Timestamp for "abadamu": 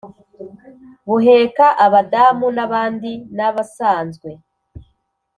1.85-2.47